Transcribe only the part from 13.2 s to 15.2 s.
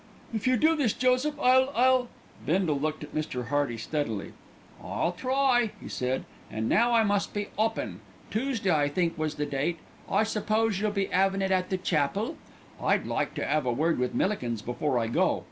to 'ave a word with Millikins before I